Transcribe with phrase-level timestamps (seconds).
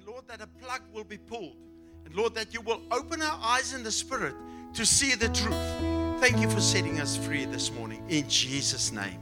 [0.00, 1.56] And Lord, that a plug will be pulled.
[2.06, 4.34] And Lord, that you will open our eyes in the Spirit
[4.72, 5.54] to see the truth.
[6.20, 8.02] Thank you for setting us free this morning.
[8.08, 9.20] In Jesus' name.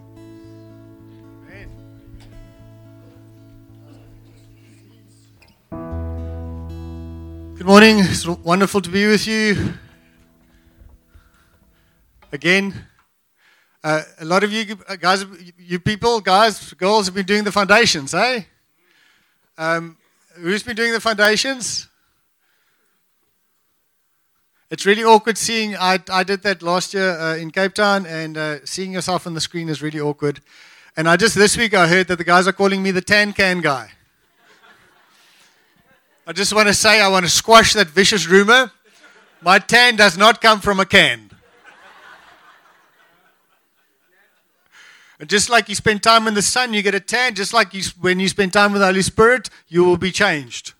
[7.56, 7.98] Good morning.
[7.98, 9.74] It's wonderful to be with you
[12.30, 12.72] again.
[13.82, 15.26] Uh, a lot of you guys,
[15.58, 18.42] you people, guys, girls, have been doing the foundations, eh?
[19.56, 19.97] Um,
[20.40, 21.88] who's been doing the foundations?
[24.70, 25.76] It's really awkward seeing.
[25.76, 29.34] I, I did that last year uh, in Cape Town, and uh, seeing yourself on
[29.34, 30.40] the screen is really awkward.
[30.96, 33.32] And I just this week I heard that the guys are calling me the tan
[33.32, 33.90] can guy.
[36.26, 38.70] I just want to say I want to squash that vicious rumor.
[39.40, 41.20] My tan does not come from a can.
[41.20, 41.30] And
[45.26, 47.34] just like you spend time in the sun, you get a tan.
[47.34, 50.74] Just like you, when you spend time with the Holy Spirit, you will be changed.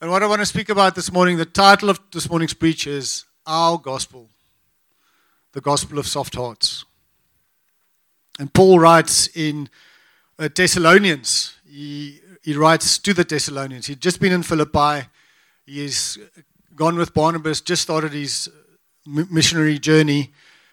[0.00, 2.86] And what I want to speak about this morning, the title of this morning's preach
[2.86, 4.28] is Our Gospel,
[5.52, 6.84] the Gospel of Soft Hearts.
[8.38, 9.68] And Paul writes in
[10.38, 13.86] uh, Thessalonians, he he writes to the Thessalonians.
[13.86, 15.08] He'd just been in Philippi.
[15.64, 16.18] He's
[16.76, 18.50] gone with Barnabas, just started his
[19.06, 20.32] missionary journey,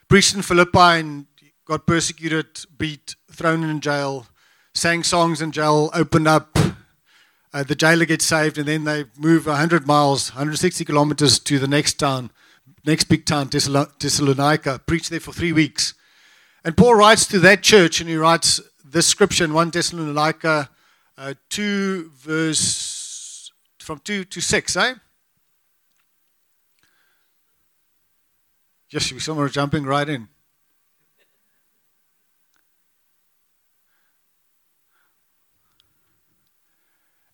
[0.09, 1.27] preached in Philippi and
[1.71, 4.27] got persecuted, beat, thrown in jail,
[4.73, 6.59] sang songs in jail, opened up.
[7.53, 11.69] Uh, the jailer gets saved, and then they move 100 miles, 160 kilometers to the
[11.69, 12.29] next town,
[12.85, 15.93] next big town, Thessalonica, preach there for three weeks.
[16.65, 20.69] And Paul writes to that church, and he writes this scripture in 1 Thessalonica
[21.17, 24.95] uh, 2, verse from 2 to 6, eh?
[28.89, 30.27] Yes, we somewhere jumping right in.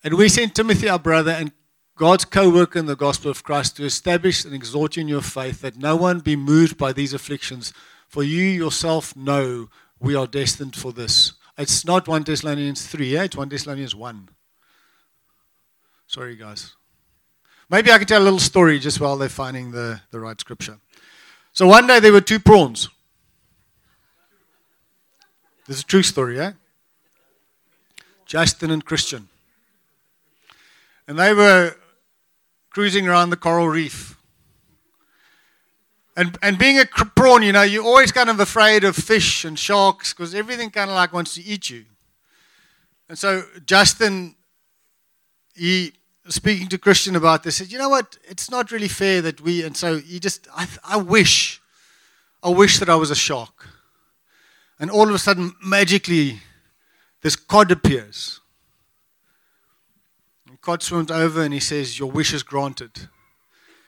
[0.04, 1.52] And we sent Timothy, our brother, and
[1.96, 5.22] God's co worker in the gospel of Christ, to establish and exhort you in your
[5.22, 7.74] faith, that no one be moved by these afflictions,
[8.08, 11.34] for you yourself know we are destined for this.
[11.58, 13.24] It's not 1 Thessalonians 3, eh?
[13.24, 14.30] it's 1 Thessalonians 1.
[16.06, 16.76] Sorry, guys.
[17.70, 20.78] Maybe I can tell a little story just while they're finding the, the right scripture.
[21.52, 22.90] So one day there were two prawns.
[25.68, 26.54] This is a true story, yeah?
[28.26, 29.28] Justin and Christian.
[31.08, 31.76] And they were
[32.70, 34.18] cruising around the coral reef.
[36.16, 39.58] And, and being a prawn, you know, you're always kind of afraid of fish and
[39.58, 41.86] sharks because everything kind of like wants to eat you.
[43.08, 44.36] And so Justin,
[45.56, 45.94] he
[46.30, 49.64] speaking to Christian about this, said, you know what, it's not really fair that we,
[49.64, 51.62] and so he just, I, I wish,
[52.44, 53.68] I wish that I was a shark.
[54.80, 56.42] And all of a sudden, magically,
[57.22, 58.40] this cod appears.
[60.68, 63.08] Cod swims over and he says, your wish is granted.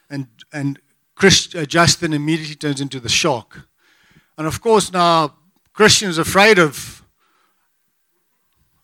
[0.10, 0.80] And, and
[1.14, 3.68] Christ, uh, Justin immediately turns into the shark.
[4.38, 5.36] And of course, now
[5.74, 7.04] Christian's afraid of.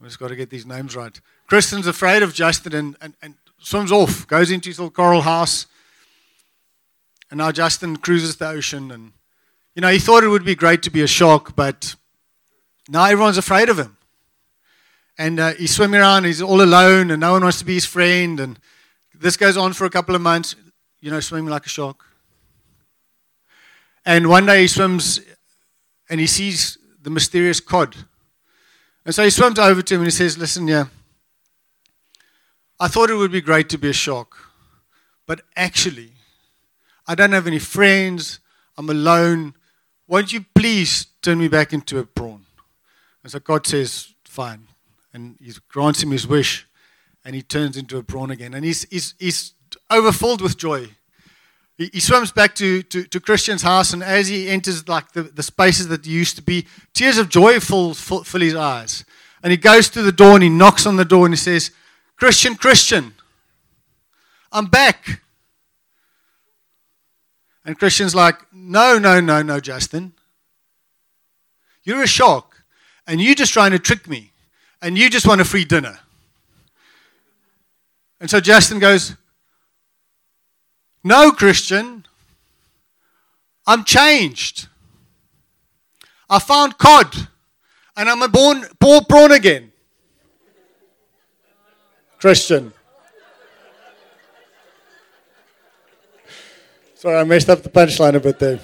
[0.02, 1.18] I just got to get these names right.
[1.48, 5.66] Christian's afraid of Justin and, and, and swims off, goes into his little coral house.
[7.32, 8.92] And now Justin cruises the ocean.
[8.92, 9.14] And,
[9.74, 11.96] you know, he thought it would be great to be a shark, but
[12.90, 13.96] now everyone's afraid of him.
[15.18, 17.86] And uh, he's swimming around, he's all alone, and no one wants to be his
[17.86, 18.40] friend.
[18.40, 18.60] And
[19.14, 20.56] this goes on for a couple of months,
[21.00, 22.06] you know, swimming like a shark.
[24.06, 25.20] And one day he swims
[26.10, 27.96] and he sees the mysterious cod.
[29.06, 30.86] And so he swims over to him and he says, Listen, yeah,
[32.80, 34.36] I thought it would be great to be a shark,
[35.26, 36.12] but actually,
[37.08, 38.40] I don't have any friends.
[38.78, 39.54] I'm alone.
[40.08, 42.46] Won't you please turn me back into a prawn?
[43.24, 44.68] And so God says, Fine.
[45.16, 46.68] And he grants him his wish,
[47.24, 48.54] and he turns into a prawn again.
[48.54, 49.54] And he's, he's, he's
[49.90, 50.90] overfilled with joy
[51.78, 55.24] he, he swims back to, to, to, Christian's house, and as he enters like the,
[55.24, 59.04] the spaces that used to be, tears of joy fill, fill, fill his eyes.
[59.44, 61.72] And he goes to the door and he knocks on the door and he says,
[62.16, 63.14] Christian, Christian,
[64.52, 65.22] I'm back.
[67.66, 70.14] And Christian's like, No, no, no, no, Justin.
[71.84, 72.64] You're a shark,
[73.06, 74.32] and you're just trying to trick me,
[74.86, 75.98] and you just want a free dinner.
[78.20, 79.16] And so Justin goes,
[81.04, 82.06] no, Christian,
[83.66, 84.68] I'm changed.
[86.30, 87.16] I found cod
[87.98, 89.72] and I'm a born, born prawn again.
[92.20, 92.72] Christian.
[96.94, 98.60] Sorry, I messed up the punchline a bit there.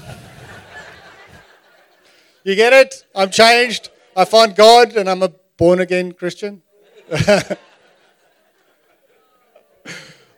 [2.44, 3.06] You get it?
[3.16, 3.90] I'm changed.
[4.16, 5.32] I found God and I'm a
[5.62, 6.64] born again Christian.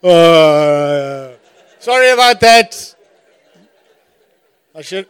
[0.04, 1.32] Uh,
[1.80, 2.94] sorry about that.
[4.76, 5.08] I should.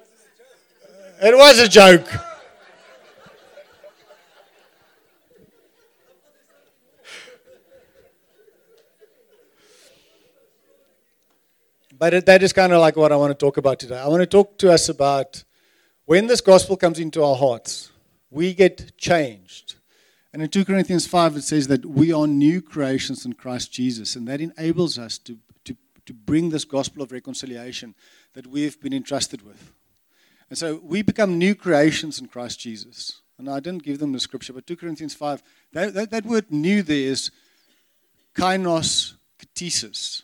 [1.19, 2.07] It was a joke.
[11.97, 13.97] But that is kind of like what I want to talk about today.
[13.97, 15.43] I want to talk to us about
[16.05, 17.91] when this gospel comes into our hearts,
[18.29, 19.72] we get changed.
[20.33, 24.15] And in 2 Corinthians 5, it says that we are new creations in Christ Jesus.
[24.15, 25.77] And that enables us to, to,
[26.07, 27.93] to bring this gospel of reconciliation
[28.33, 29.71] that we have been entrusted with.
[30.49, 33.21] And so we become new creations in Christ Jesus.
[33.37, 35.43] And I didn't give them the scripture, but 2 Corinthians 5,
[35.73, 37.31] that, that, that word new there is
[38.35, 40.23] kainos ktesis,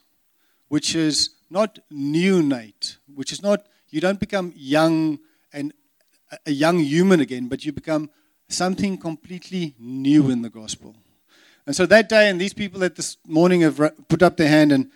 [0.67, 5.19] which is not neonate, which is not, you don't become young
[5.51, 5.73] and
[6.45, 8.09] a young human again, but you become
[8.49, 10.95] something completely new in the gospel.
[11.65, 14.71] And so that day, and these people that this morning have put up their hand
[14.71, 14.91] and,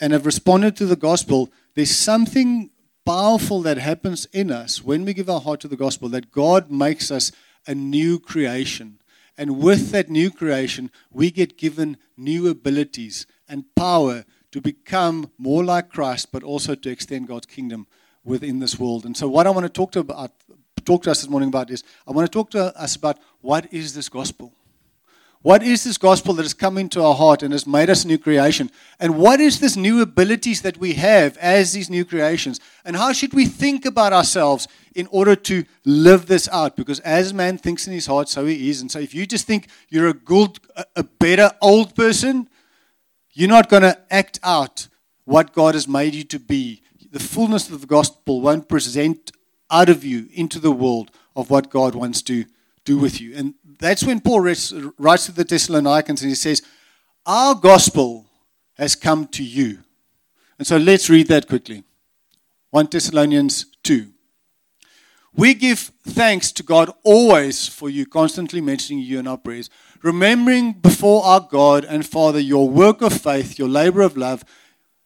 [0.00, 2.70] and have responded to the gospel, there's something
[3.04, 6.70] powerful that happens in us when we give our heart to the gospel, that God
[6.70, 7.32] makes us
[7.66, 9.00] a new creation.
[9.38, 15.64] And with that new creation, we get given new abilities and power to become more
[15.64, 17.86] like Christ, but also to extend God's kingdom
[18.24, 19.04] within this world.
[19.06, 20.32] And so, what I want to talk to about
[20.80, 23.72] talk to us this morning about is I want to talk to us about what
[23.72, 24.52] is this gospel?
[25.42, 28.08] What is this gospel that has come into our heart and has made us a
[28.08, 28.70] new creation?
[28.98, 32.58] And what is this new abilities that we have as these new creations?
[32.84, 34.66] And how should we think about ourselves
[34.96, 36.74] in order to live this out?
[36.74, 38.80] Because as man thinks in his heart, so he is.
[38.80, 40.58] And so if you just think you're a good,
[40.96, 42.48] a better old person,
[43.32, 44.88] you're not going to act out
[45.24, 46.82] what God has made you to be.
[47.12, 49.30] The fullness of the gospel won't present
[49.70, 52.44] out of you into the world of what God wants to
[52.84, 53.36] do with you.
[53.36, 56.62] And that's when Paul writes, writes to the Thessalonians and he says,
[57.26, 58.26] Our gospel
[58.74, 59.78] has come to you.
[60.58, 61.84] And so let's read that quickly.
[62.70, 64.08] 1 Thessalonians 2.
[65.34, 69.70] We give thanks to God always for you, constantly mentioning you in our prayers,
[70.02, 74.44] remembering before our God and Father your work of faith, your labor of love,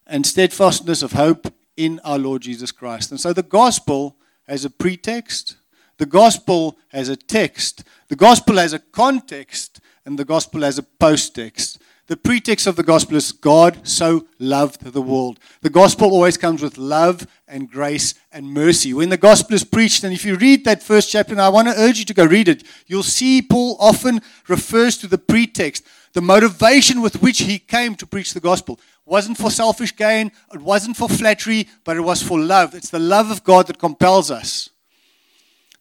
[0.07, 3.11] and steadfastness of hope in our Lord Jesus Christ.
[3.11, 4.17] And so the gospel
[4.47, 5.57] has a pretext,
[5.97, 10.83] the gospel has a text, the gospel has a context, and the gospel has a
[10.83, 11.79] post-text.
[12.07, 15.39] The pretext of the gospel is God so loved the world.
[15.61, 18.93] The gospel always comes with love and grace and mercy.
[18.93, 21.69] When the gospel is preached, and if you read that first chapter, and I want
[21.69, 24.19] to urge you to go read it, you'll see Paul often
[24.49, 29.37] refers to the pretext, the motivation with which he came to preach the gospel wasn't
[29.37, 32.73] for selfish gain, it wasn't for flattery, but it was for love.
[32.73, 34.69] It's the love of God that compels us.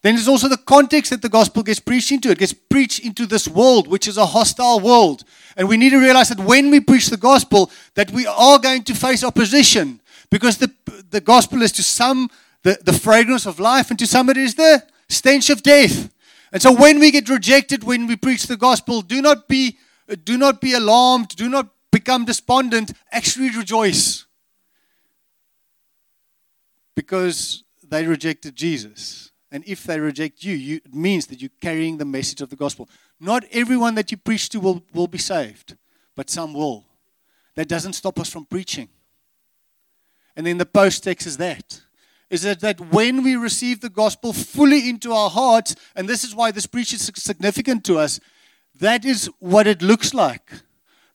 [0.02, 2.30] Then there's also the context that the gospel gets preached into.
[2.30, 5.22] It gets preached into this world, which is a hostile world.
[5.56, 8.82] And we need to realize that when we preach the gospel, that we are going
[8.84, 10.00] to face opposition.
[10.28, 10.72] Because the,
[11.10, 12.30] the gospel is to some
[12.62, 16.10] the, the fragrance of life, and to some it is the stench of death.
[16.52, 19.78] And so when we get rejected when we preach the gospel, do not be
[20.24, 21.68] do not be alarmed, do not
[22.02, 24.26] become despondent, actually rejoice.
[26.96, 29.30] Because they rejected Jesus.
[29.52, 32.56] And if they reject you, you, it means that you're carrying the message of the
[32.56, 32.88] gospel.
[33.20, 35.76] Not everyone that you preach to will, will be saved,
[36.16, 36.84] but some will.
[37.54, 38.88] That doesn't stop us from preaching.
[40.34, 41.82] And then the post text is that.
[42.30, 46.34] Is that, that when we receive the gospel fully into our hearts, and this is
[46.34, 48.18] why this preach is significant to us,
[48.80, 50.50] that is what it looks like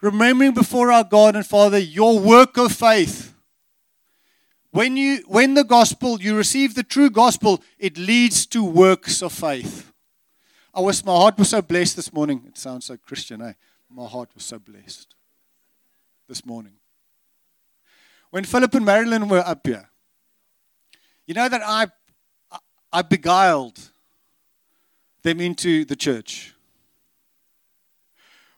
[0.01, 3.33] remembering before our God and Father your work of faith.
[4.71, 9.33] When, you, when the gospel, you receive the true gospel, it leads to works of
[9.33, 9.91] faith.
[10.73, 12.43] I was, my heart was so blessed this morning.
[12.47, 13.53] It sounds so Christian, eh?
[13.89, 15.15] My heart was so blessed
[16.27, 16.73] this morning.
[18.29, 19.89] When Philip and Marilyn were up here,
[21.25, 21.87] you know that I,
[22.91, 23.79] I beguiled
[25.23, 26.53] them into the church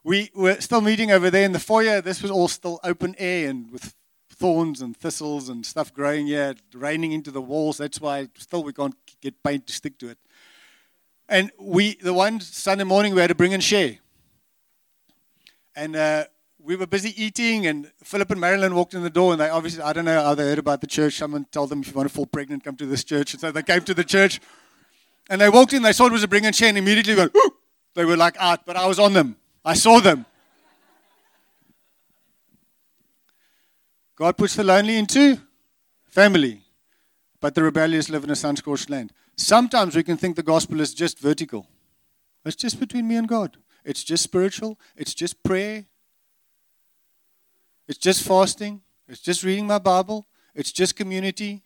[0.10, 2.01] we were still meeting over there in the foyer.
[2.01, 3.94] This was all still open air and with
[4.28, 7.78] thorns and thistles and stuff growing here, raining into the walls.
[7.78, 10.18] That's why still we can't get paint to stick to it.
[11.28, 14.00] And we, the one Sunday morning, we had to bring and share.
[15.75, 16.24] And uh,
[16.58, 19.84] we were busy eating, and Philip and Marilyn walked in the door, and they obviously,
[19.84, 21.18] I don't know how they heard about the church.
[21.18, 23.36] Someone told them, if you want to fall pregnant, come to this church.
[23.36, 24.42] And so they came to the church,
[25.30, 27.32] and they walked in, they saw it was a bring and share, and immediately went,
[27.94, 29.36] they were like out, but I was on them.
[29.63, 30.25] I saw them.
[34.16, 35.39] God puts the lonely into
[36.06, 36.62] family,
[37.39, 39.13] but the rebellious live in a sun scorched land.
[39.38, 41.66] Sometimes we can think the gospel is just vertical.
[42.46, 43.58] It's just between me and God.
[43.86, 44.78] It's just spiritual.
[44.98, 45.86] It's just prayer.
[47.88, 48.82] It's just fasting.
[49.08, 50.28] It's just reading my Bible.
[50.54, 51.63] It's just community.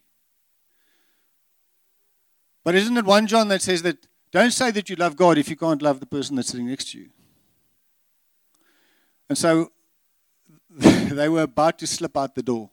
[2.63, 5.50] But isn't it 1 John that says that don't say that you love God if
[5.50, 7.09] you can't love the person that's sitting next to you?
[9.33, 9.71] And so
[10.69, 12.69] they were about to slip out the door.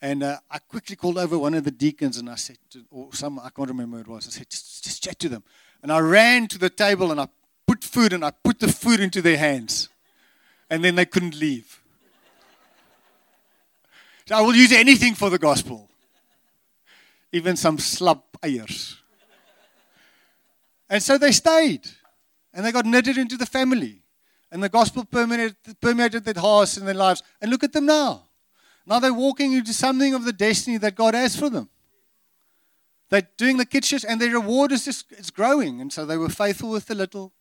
[0.00, 3.12] And uh, I quickly called over one of the deacons and I said, to, or
[3.12, 5.44] some, I can't remember who it was, I said, just, just chat to them.
[5.82, 7.28] And I ran to the table and I
[7.66, 9.90] put food and I put the food into their hands.
[10.70, 11.82] And then they couldn't leave.
[14.24, 15.90] So I will use anything for the gospel,
[17.32, 18.96] even some slap eiers.
[20.88, 21.86] And so they stayed
[22.54, 23.99] and they got knitted into the family.
[24.52, 27.22] And the gospel permeated, permeated their hearts and their lives.
[27.40, 28.24] And look at them now.
[28.86, 31.68] Now they're walking into something of the destiny that God has for them.
[33.08, 35.80] They're doing the kitchens, and their reward is just it's growing.
[35.80, 37.32] And so they were faithful with the little,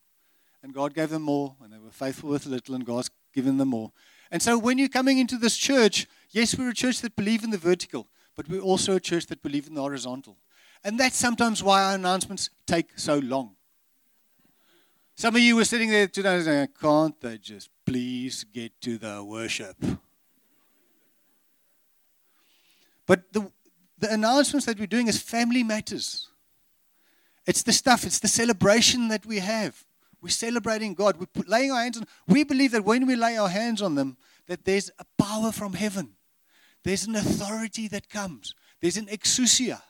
[0.63, 1.55] and God gave them more.
[1.63, 3.91] And they were faithful with the little, and God's given them more.
[4.31, 7.49] And so when you're coming into this church, yes, we're a church that believe in
[7.49, 10.37] the vertical, but we're also a church that believe in the horizontal.
[10.83, 13.55] And that's sometimes why our announcements take so long.
[15.19, 19.21] Some of you were sitting there today saying, Can't they just please get to the
[19.21, 19.75] worship?
[23.05, 23.51] But the,
[23.97, 26.29] the announcements that we're doing is family matters.
[27.45, 29.83] It's the stuff, it's the celebration that we have.
[30.21, 31.17] We're celebrating God.
[31.19, 32.05] We're laying our hands on.
[32.25, 34.15] We believe that when we lay our hands on them,
[34.47, 36.15] that there's a power from heaven.
[36.85, 38.55] There's an authority that comes.
[38.79, 39.81] There's an exousia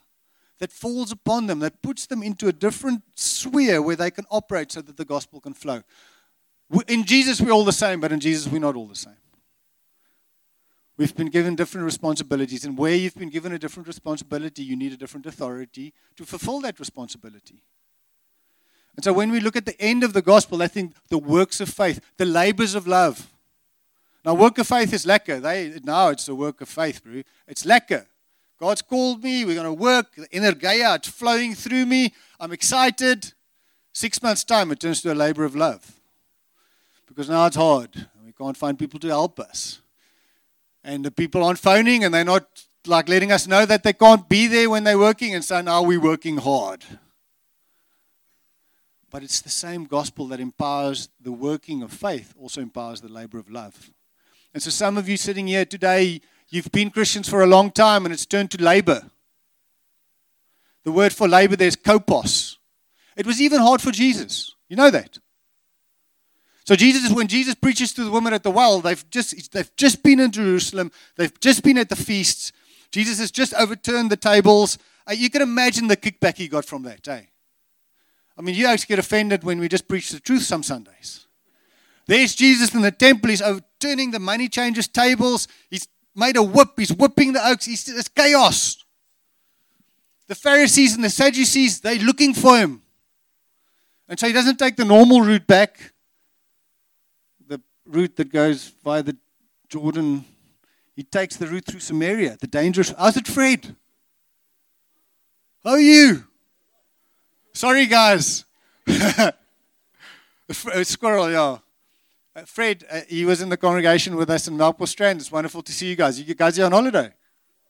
[0.60, 4.72] that falls upon them, that puts them into a different sphere where they can operate
[4.72, 5.82] so that the gospel can flow.
[6.88, 9.16] In Jesus, we're all the same, but in Jesus, we're not all the same.
[10.98, 14.92] We've been given different responsibilities, and where you've been given a different responsibility, you need
[14.92, 17.64] a different authority to fulfill that responsibility.
[18.98, 21.62] And so when we look at the end of the gospel, I think the works
[21.62, 23.32] of faith, the labors of love.
[24.26, 25.42] Now, work of faith is lekker.
[25.42, 27.22] They, now it's a work of faith, bro.
[27.48, 28.06] It's lekker.
[28.60, 29.46] God's called me.
[29.46, 30.16] We're going to work.
[30.16, 32.14] The energeia, it's flowing through me.
[32.40, 33.34] I'm excited.
[33.94, 36.00] Six months' time, it turns to a labor of love.
[37.08, 37.96] Because now it's hard.
[37.96, 39.82] And we can't find people to help us.
[40.84, 44.28] And the people aren't phoning and they're not like letting us know that they can't
[44.28, 45.34] be there when they're working.
[45.34, 46.84] And so now we're working hard.
[49.10, 53.40] But it's the same gospel that empowers the working of faith, also empowers the labor
[53.40, 53.92] of love.
[54.54, 58.06] And so some of you sitting here today, You've been Christians for a long time
[58.06, 59.04] and it's turned to labor.
[60.84, 62.58] The word for labor there is kopos.
[63.16, 64.56] It was even hard for Jesus.
[64.68, 65.20] You know that.
[66.66, 70.04] So Jesus, when Jesus preaches to the woman at the well, they've just they've just
[70.04, 70.92] been in Jerusalem.
[71.16, 72.52] They've just been at the feasts.
[72.92, 74.78] Jesus has just overturned the tables.
[75.08, 77.22] Uh, you can imagine the kickback he got from that, eh?
[78.38, 81.26] I mean, you actually get offended when we just preach the truth some Sundays.
[82.08, 83.30] There's Jesus in the temple.
[83.30, 85.48] He's overturning the money changers' tables.
[85.70, 85.88] He's
[86.20, 86.70] made a whip.
[86.78, 87.66] He's whipping the oaks.
[87.66, 88.84] He's, it's chaos.
[90.28, 92.84] The Pharisees and the Sadducees, they're looking for him.
[94.08, 95.94] And so he doesn't take the normal route back,
[97.48, 99.18] the route that goes via the
[99.68, 100.26] Jordan.
[100.96, 102.94] He takes the route through Samaria, the dangerous.
[102.98, 103.76] How's it, Fred?
[105.64, 106.26] How are you?
[107.54, 108.46] Sorry, guys.
[110.52, 111.58] Squirrel, yeah.
[112.40, 115.16] Uh, Fred, uh, he was in the congregation with us in Melkbosstrand.
[115.16, 116.22] It's wonderful to see you guys.
[116.22, 117.12] You guys are on holiday.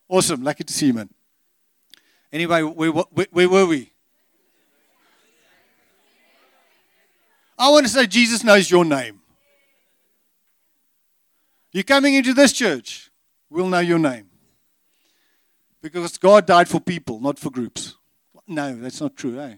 [0.08, 0.44] Awesome.
[0.44, 1.10] Lucky to see you, man.
[2.32, 3.92] Anyway, where, where, where were we?
[7.58, 9.22] I want to say Jesus knows your name.
[11.72, 13.10] You're coming into this church,
[13.50, 14.30] we'll know your name.
[15.82, 17.96] Because God died for people, not for groups.
[18.48, 19.56] No, that's not true, eh?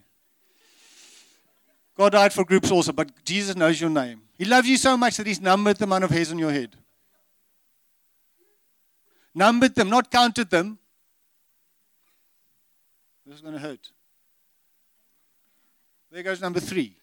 [2.01, 4.24] God died for groups also, but Jesus knows your name.
[4.36, 6.75] He loves you so much that He's numbered the amount of hairs on your head.
[9.36, 10.79] Numbered them, not counted them.
[13.24, 13.91] This is going to hurt.
[16.12, 16.98] There goes number three.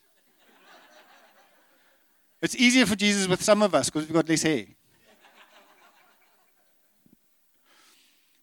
[2.43, 4.65] It's easier for Jesus with some of us because we've got less hair.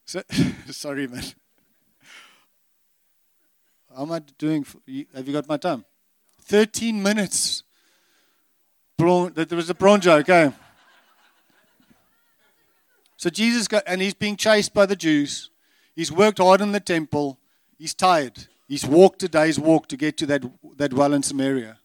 [0.06, 0.22] So,
[0.72, 1.26] sorry, man.
[3.94, 4.64] How am I doing?
[4.64, 4.78] For,
[5.14, 5.84] have you got my time?
[6.46, 7.64] 13 minutes.
[8.98, 10.52] There was a prawn joke, eh?
[13.18, 15.50] So Jesus got, and he's being chased by the Jews.
[15.96, 17.40] He's worked hard in the temple.
[17.78, 18.48] He's tired.
[18.68, 20.44] He's walked a day's walk to get to that,
[20.78, 21.80] that well in Samaria.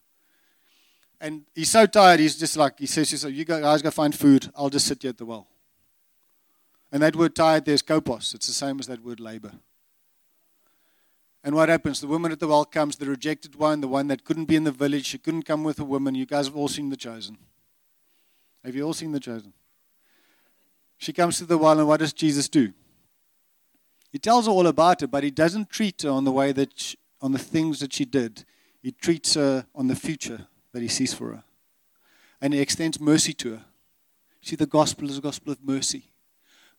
[1.19, 4.51] And he's so tired, he's just like, he says, says you guys go find food.
[4.55, 5.47] I'll just sit here at the well.
[6.91, 8.33] And that word tired, there's kopos.
[8.35, 9.51] It's the same as that word labor.
[11.43, 11.99] And what happens?
[11.99, 14.63] The woman at the well comes, the rejected one, the one that couldn't be in
[14.63, 16.13] the village, she couldn't come with a woman.
[16.13, 17.37] You guys have all seen The Chosen.
[18.63, 19.53] Have you all seen The Chosen?
[20.97, 22.73] She comes to the well, and what does Jesus do?
[24.11, 26.79] He tells her all about it, but he doesn't treat her on the way that
[26.79, 28.45] she, on the things that she did.
[28.83, 31.43] He treats her on the future that he sees for her.
[32.39, 33.65] And he extends mercy to her.
[34.41, 36.11] See, the gospel is a gospel of mercy.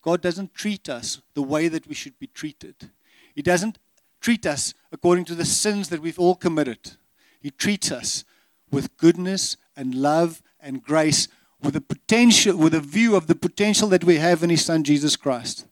[0.03, 2.91] God doesn't treat us the way that we should be treated.
[3.35, 3.79] He doesn't
[4.23, 6.93] treat us according to the sins that we've all committed.
[7.41, 8.25] He treats us
[8.71, 11.29] with goodness and love and grace
[11.61, 14.85] with a potential with a view of the potential that we have in his son
[14.85, 15.67] Jesus Christ.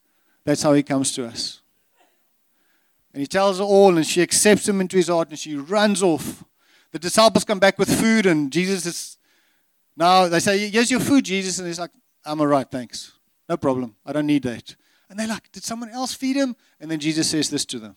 [0.44, 1.62] That's how he comes to us.
[3.12, 6.02] And he tells her all, and she accepts him into his heart, and she runs
[6.02, 6.44] off.
[6.92, 9.18] The disciples come back with food, and Jesus is
[9.96, 11.58] now, they say, Here's your food, Jesus.
[11.58, 11.90] And he's like,
[12.24, 13.12] I'm all right, thanks.
[13.48, 13.96] No problem.
[14.06, 14.76] I don't need that.
[15.08, 16.54] And they're like, Did someone else feed him?
[16.80, 17.96] And then Jesus says this to them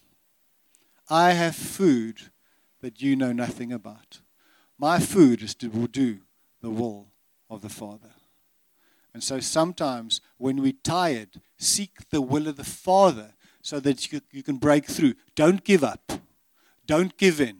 [1.09, 2.31] I have food
[2.81, 4.19] that you know nothing about.
[4.77, 6.19] My food is to do
[6.61, 7.07] the will
[7.49, 8.09] of the Father.
[9.13, 14.43] And so sometimes when we're tired, seek the will of the Father so that you,
[14.43, 15.13] can break through.
[15.35, 16.11] Don't give up.
[16.85, 17.59] Don't give in.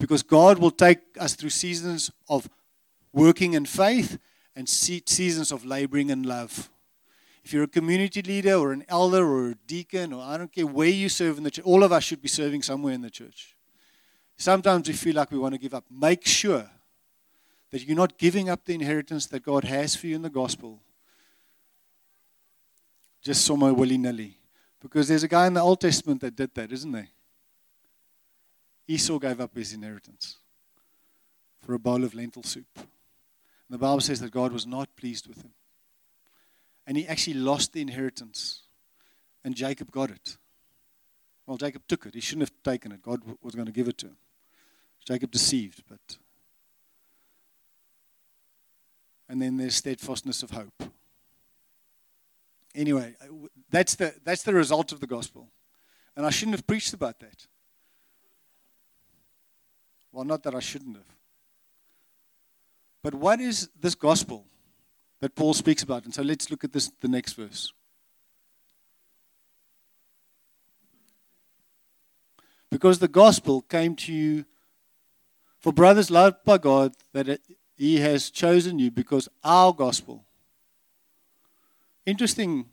[0.00, 2.48] Because God will take us through seasons of
[3.12, 4.18] working in faith
[4.56, 6.70] and seasons of laboring in love.
[7.48, 10.66] If you're a community leader or an elder or a deacon, or I don't care
[10.66, 13.08] where you serve in the church, all of us should be serving somewhere in the
[13.08, 13.56] church.
[14.36, 15.86] Sometimes we feel like we want to give up.
[15.90, 16.70] Make sure
[17.70, 20.82] that you're not giving up the inheritance that God has for you in the gospel
[23.22, 24.36] just somewhere willy nilly.
[24.78, 27.08] Because there's a guy in the Old Testament that did that, isn't there?
[28.86, 30.36] Esau gave up his inheritance
[31.64, 32.66] for a bowl of lentil soup.
[32.76, 32.86] And
[33.70, 35.52] the Bible says that God was not pleased with him.
[36.88, 38.62] And he actually lost the inheritance.
[39.44, 40.38] And Jacob got it.
[41.46, 42.14] Well, Jacob took it.
[42.14, 43.02] He shouldn't have taken it.
[43.02, 44.16] God was going to give it to him.
[45.06, 46.16] Jacob deceived, but.
[49.28, 50.82] And then there's steadfastness of hope.
[52.74, 53.14] Anyway,
[53.70, 55.46] that's the, that's the result of the gospel.
[56.16, 57.46] And I shouldn't have preached about that.
[60.10, 61.16] Well, not that I shouldn't have.
[63.02, 64.46] But what is this gospel
[65.20, 66.04] that Paul speaks about?
[66.04, 67.72] And so let's look at this the next verse.
[72.70, 74.44] Because the gospel came to you
[75.58, 77.40] for brothers loved by God that
[77.76, 80.24] he has chosen you because our gospel.
[82.04, 82.66] Interesting.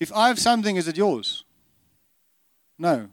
[0.00, 1.44] If I have something, is it yours?
[2.78, 3.08] No.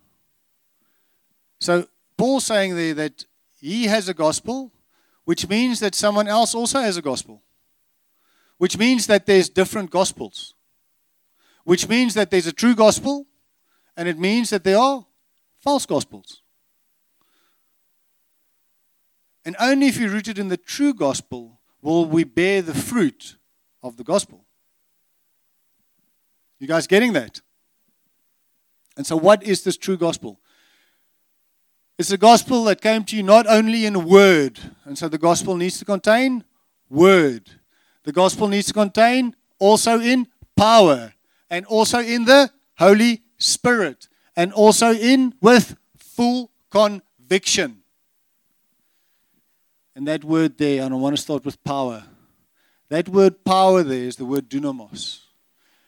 [1.60, 3.26] So Paul's saying there that
[3.60, 4.72] he has a gospel
[5.26, 7.42] which means that someone else also has a gospel,
[8.62, 10.54] which means that there's different gospels,
[11.64, 13.26] which means that there's a true gospel,
[13.98, 15.04] and it means that there are
[15.58, 16.44] false gospels.
[19.44, 23.38] And only if you're rooted in the true gospel will we bear the fruit
[23.82, 24.46] of the gospel.
[26.60, 27.42] You guys getting that?
[28.96, 30.40] And so, what is this true gospel?
[31.98, 35.58] It's a gospel that came to you not only in word, and so the gospel
[35.58, 36.44] needs to contain
[36.92, 37.61] word.
[38.04, 41.14] The gospel needs to contain also in power,
[41.50, 47.84] and also in the Holy Spirit, and also in with full conviction.
[49.96, 52.04] And that word there, and I want to start with power.
[52.90, 55.20] That word power there is the word dunamos.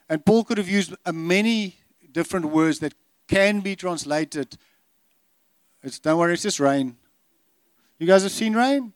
[0.08, 1.78] And Paul could have used many
[2.12, 2.93] different words that
[3.28, 4.58] can be translated
[5.84, 6.95] it's, don't worry, it's just rain.
[7.99, 8.93] You guys have seen rain?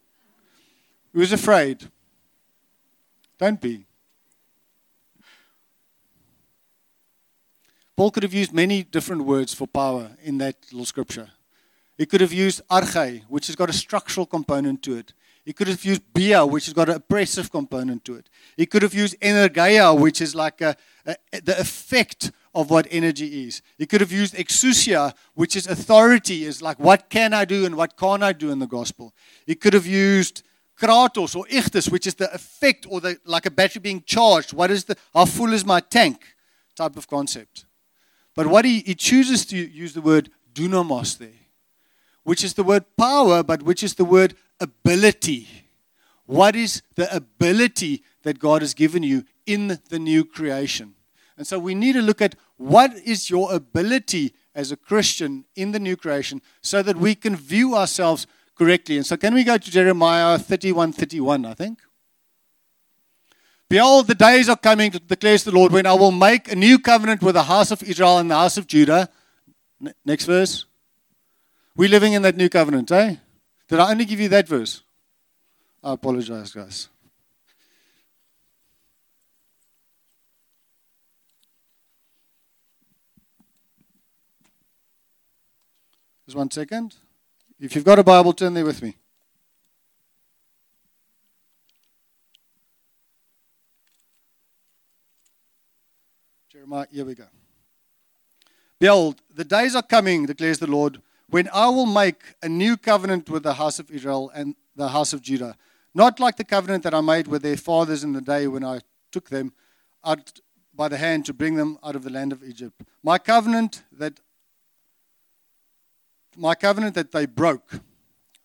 [1.13, 1.89] Who's afraid?
[3.37, 3.85] Don't be.
[7.95, 11.29] Paul could have used many different words for power in that little scripture.
[11.97, 15.13] He could have used arche, which has got a structural component to it.
[15.43, 18.29] He could have used bia, which has got an oppressive component to it.
[18.55, 23.47] He could have used energeia, which is like a, a, the effect of what energy
[23.47, 23.61] is.
[23.77, 27.75] He could have used exousia, which is authority, is like what can I do and
[27.75, 29.13] what can't I do in the gospel.
[29.45, 30.43] He could have used
[30.79, 34.53] kratos or ischus, which is the effect or the like a battery being charged.
[34.53, 36.35] What is the how full is my tank
[36.75, 37.65] type of concept.
[38.35, 41.29] But what he, he chooses to use the word dunamos there,
[42.23, 45.47] which is the word power, but which is the word ability.
[46.25, 50.93] What is the ability that God has given you in the new creation?
[51.37, 55.71] And so we need to look at what is your ability as a Christian in
[55.71, 58.97] the new creation so that we can view ourselves correctly.
[58.97, 61.79] And so, can we go to Jeremiah 31 31, I think?
[63.69, 67.21] Behold, the days are coming, declares the Lord, when I will make a new covenant
[67.21, 69.09] with the house of Israel and the house of Judah.
[69.81, 70.65] N- next verse.
[71.75, 73.17] We're living in that new covenant, eh?
[73.67, 74.83] Did I only give you that verse?
[75.83, 76.87] I apologize, guys.
[86.25, 86.95] Just one second.
[87.59, 88.95] If you've got a Bible, turn there with me.
[96.49, 97.25] Jeremiah, here we go.
[98.79, 103.27] Behold, the days are coming, declares the Lord, when I will make a new covenant
[103.27, 105.57] with the house of Israel and the house of Judah.
[105.95, 108.81] Not like the covenant that I made with their fathers in the day when I
[109.11, 109.51] took them
[110.05, 110.39] out
[110.75, 112.83] by the hand to bring them out of the land of Egypt.
[113.01, 114.19] My covenant that
[116.37, 117.79] my covenant that they broke,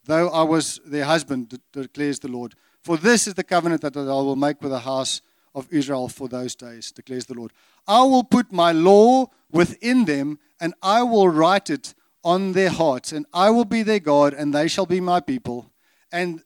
[0.04, 2.54] though I was their husband, declares the Lord.
[2.82, 5.20] For this is the covenant that I will make with the house
[5.54, 7.52] of Israel for those days, declares the Lord.
[7.86, 13.12] I will put my law within them, and I will write it on their hearts,
[13.12, 15.70] and I will be their God, and they shall be my people.
[16.10, 16.42] And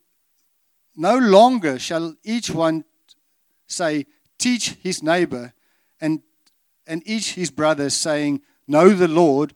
[0.96, 2.84] no longer shall each one
[3.66, 4.06] say,
[4.38, 5.54] Teach his neighbor,
[6.00, 6.20] and,
[6.86, 9.54] and each his brother, saying, Know the Lord,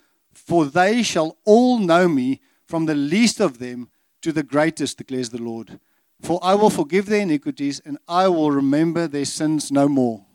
[0.51, 3.89] for they shall all know me, from the least of them
[4.21, 5.79] to the greatest, declares the Lord.
[6.21, 10.27] For I will forgive their iniquities, and I will remember their sins no more.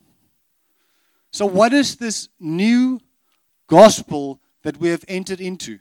[1.31, 3.01] So, what is this new
[3.67, 5.79] gospel that we have entered into?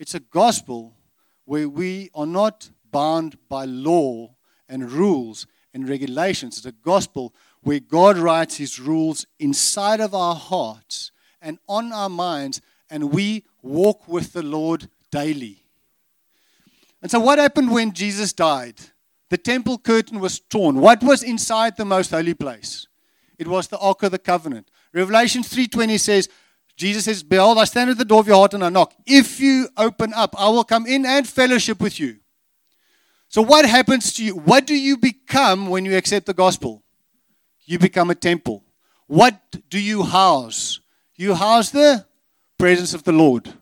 [0.00, 0.96] It's a gospel
[1.44, 4.34] where we are not bound by law
[4.68, 6.56] and rules and regulations.
[6.56, 11.12] It's a gospel where God writes his rules inside of our hearts
[11.44, 15.62] and on our minds, and we walk with the Lord daily.
[17.02, 18.80] And so, what happened when Jesus died?
[19.30, 20.80] The temple curtain was torn.
[20.80, 22.88] What was inside the most holy place?
[23.38, 24.70] It was the Ark of the Covenant.
[24.92, 26.28] Revelation 3:20 says,
[26.76, 28.94] Jesus says, Behold, I stand at the door of your heart and I knock.
[29.06, 32.16] If you open up, I will come in and fellowship with you.
[33.28, 34.34] So, what happens to you?
[34.36, 36.82] What do you become when you accept the gospel?
[37.64, 38.64] You become a temple.
[39.06, 40.80] What do you house?
[41.16, 42.06] You house the
[42.58, 43.52] presence of the Lord.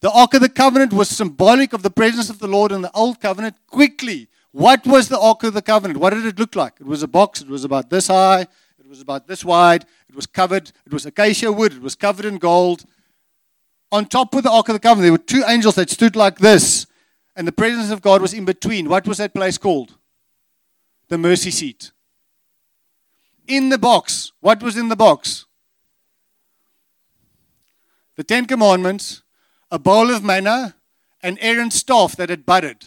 [0.00, 2.90] The Ark of the Covenant was symbolic of the presence of the Lord in the
[2.92, 3.56] Old Covenant.
[3.66, 6.00] Quickly, what was the Ark of the Covenant?
[6.00, 6.74] What did it look like?
[6.80, 8.46] It was a box, it was about this high,
[8.86, 9.84] it was about this wide.
[10.08, 10.70] It was covered.
[10.86, 11.72] It was acacia wood.
[11.72, 12.84] It was covered in gold.
[13.90, 16.38] On top of the Ark of the Covenant, there were two angels that stood like
[16.38, 16.86] this,
[17.34, 18.88] and the presence of God was in between.
[18.88, 19.96] What was that place called?
[21.08, 21.90] The mercy seat.
[23.48, 25.45] In the box, what was in the box?
[28.16, 29.22] The Ten Commandments,
[29.70, 30.74] a bowl of manna,
[31.22, 32.86] and Aaron's staff that had budded.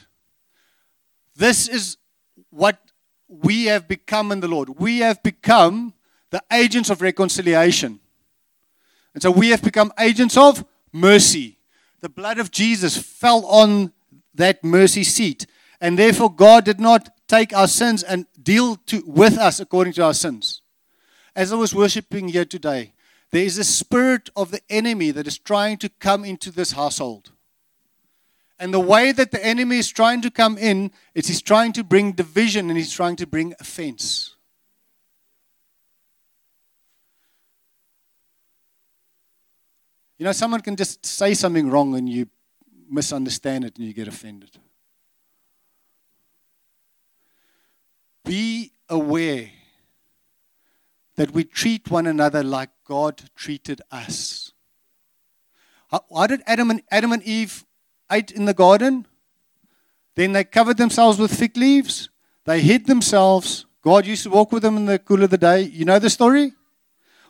[1.36, 1.98] This is
[2.50, 2.80] what
[3.28, 4.80] we have become in the Lord.
[4.80, 5.94] We have become
[6.32, 8.00] the agents of reconciliation.
[9.13, 11.58] And so we have become agents of mercy.
[12.02, 13.94] The blood of Jesus fell on
[14.34, 15.46] that mercy seat.
[15.82, 20.04] And therefore, God did not take our sins and deal to, with us according to
[20.06, 20.62] our sins.
[21.36, 22.94] As I was worshiping here today,
[23.32, 27.32] there is a spirit of the enemy that is trying to come into this household.
[28.60, 31.84] And the way that the enemy is trying to come in is he's trying to
[31.84, 34.36] bring division and he's trying to bring offense.
[40.18, 42.28] You know, someone can just say something wrong and you
[42.89, 44.58] misunderstand it and you get offended.
[48.26, 49.52] Be aware
[51.15, 54.52] that we treat one another like God treated us.
[55.91, 57.63] How, did Adam and, Adam and Eve
[58.12, 59.06] ate in the garden.
[60.15, 62.10] Then they covered themselves with fig leaves.
[62.45, 63.65] They hid themselves.
[63.84, 65.62] God used to walk with them in the cool of the day.
[65.62, 66.54] You know the story?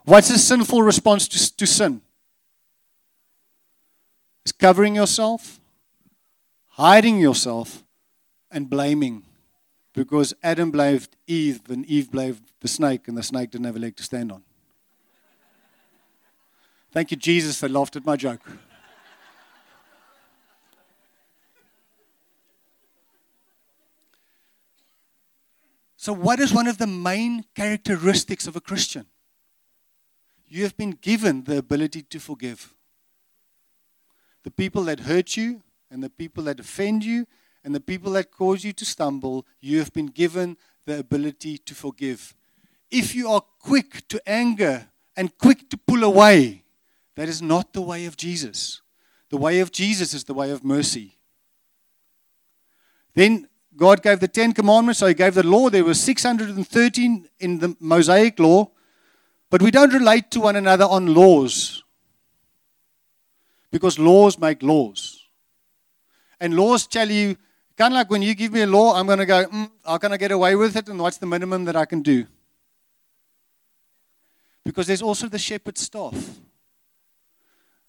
[0.06, 2.02] What's a sinful response to, to sin?
[4.46, 5.60] It's covering yourself,
[6.70, 7.84] hiding yourself,
[8.50, 9.26] and blaming.
[9.94, 13.80] Because Adam blamed Eve, and Eve blamed the snake, and the snake didn't have a
[13.80, 14.44] leg to stand on.
[16.92, 17.60] Thank you, Jesus.
[17.60, 18.42] They laughed at my joke.
[25.98, 29.06] So, what is one of the main characteristics of a Christian?
[30.48, 32.74] You have been given the ability to forgive.
[34.44, 37.28] The people that hurt you, and the people that offend you,
[37.64, 41.76] and the people that cause you to stumble, you have been given the ability to
[41.76, 42.34] forgive.
[42.90, 46.64] If you are quick to anger and quick to pull away,
[47.16, 48.82] that is not the way of Jesus.
[49.30, 51.18] The way of Jesus is the way of mercy.
[53.14, 55.70] Then God gave the Ten Commandments, so He gave the law.
[55.70, 58.70] There were 613 in the Mosaic law,
[59.50, 61.84] but we don't relate to one another on laws
[63.72, 65.28] because laws make laws.
[66.40, 67.36] And laws tell you,
[67.78, 69.98] kind of like when you give me a law, I'm going to go, mm, how
[69.98, 72.26] can I get away with it, and what's the minimum that I can do?
[74.64, 76.40] Because there's also the shepherd's staff.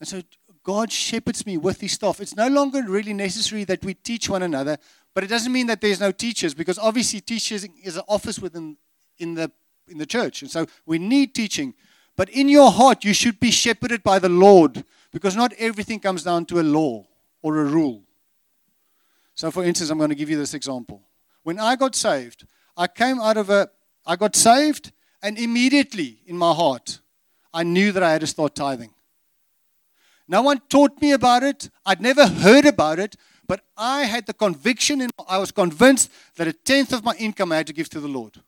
[0.01, 0.23] And so
[0.63, 2.21] God shepherds me with his staff.
[2.21, 4.79] It's no longer really necessary that we teach one another,
[5.15, 8.77] but it doesn't mean that there's no teachers because obviously teachers is an office within
[9.19, 9.51] in the
[9.89, 10.43] in the church.
[10.43, 11.75] And so we need teaching.
[12.17, 16.23] But in your heart you should be shepherded by the Lord because not everything comes
[16.23, 17.07] down to a law
[17.43, 18.05] or a rule.
[19.35, 21.03] So for instance, I'm going to give you this example.
[21.43, 23.71] When I got saved, I came out of a
[24.07, 27.01] I got saved and immediately in my heart
[27.53, 28.95] I knew that I had to start tithing.
[30.31, 31.71] No one taught me about it.
[31.85, 33.17] I'd never heard about it,
[33.49, 37.51] but I had the conviction and I was convinced that a tenth of my income
[37.51, 38.41] I had to give to the Lord.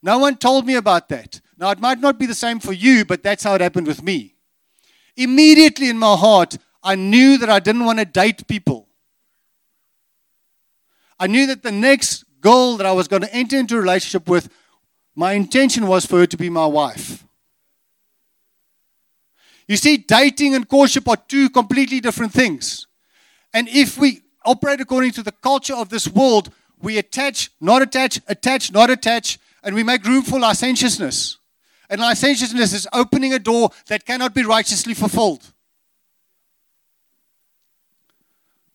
[0.00, 1.40] No one told me about that.
[1.58, 4.04] Now, it might not be the same for you, but that's how it happened with
[4.04, 4.36] me.
[5.16, 8.86] Immediately in my heart, I knew that I didn't want to date people.
[11.18, 14.28] I knew that the next girl that I was going to enter into a relationship
[14.28, 14.48] with,
[15.16, 17.25] my intention was for her to be my wife.
[19.68, 22.86] You see, dating and courtship are two completely different things.
[23.52, 28.20] And if we operate according to the culture of this world, we attach, not attach,
[28.28, 31.38] attach, not attach, and we make room for licentiousness.
[31.90, 35.52] And licentiousness is opening a door that cannot be righteously fulfilled.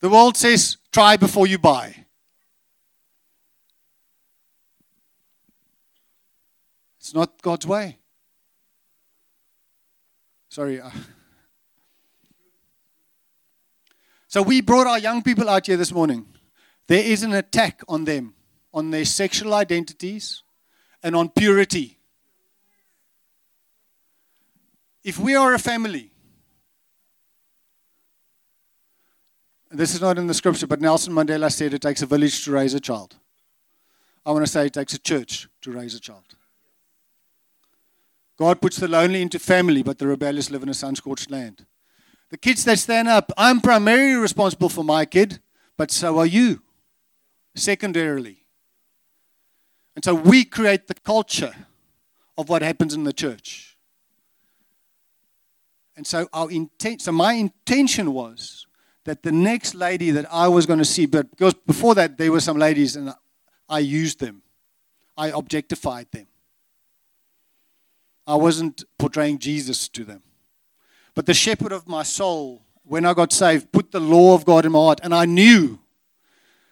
[0.01, 1.95] The world says, try before you buy.
[6.99, 8.01] It's not God's way.
[10.52, 10.82] Sorry.
[10.82, 10.90] Uh.
[14.28, 16.26] So we brought our young people out here this morning.
[16.88, 18.34] There is an attack on them,
[18.74, 20.44] on their sexual identities,
[21.02, 22.00] and on purity.
[25.06, 26.12] If we are a family,
[29.70, 32.52] this is not in the scripture, but Nelson Mandela said it takes a village to
[32.52, 33.16] raise a child.
[34.26, 36.36] I want to say it takes a church to raise a child.
[38.41, 41.63] God puts the lonely into family, but the rebellious live in a sun scorched land.
[42.32, 45.39] The kids that stand up, I'm primarily responsible for my kid,
[45.77, 46.63] but so are you,
[47.54, 48.43] secondarily.
[49.95, 51.54] And so we create the culture
[52.36, 53.77] of what happens in the church.
[55.95, 58.65] And so our intent, so my intention was
[59.04, 62.32] that the next lady that I was going to see, but because before that there
[62.32, 63.13] were some ladies and
[63.69, 64.41] I used them,
[65.15, 66.25] I objectified them.
[68.32, 70.24] I wasn't portraying Jesus to them.
[71.15, 74.65] But the shepherd of my soul, when I got saved, put the law of God
[74.65, 75.80] in my heart, and I knew.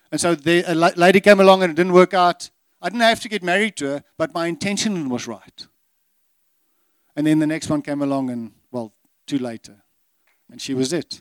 [0.09, 2.49] And so the, a lady came along and it didn't work out.
[2.81, 5.67] I didn't have to get married to her, but my intention was right.
[7.17, 8.93] And then the next one came along, and well,
[9.27, 9.83] two later,
[10.49, 11.19] and she was it.